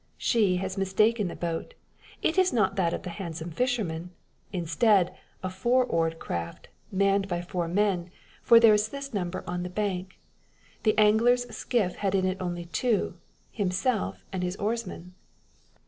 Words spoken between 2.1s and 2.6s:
it is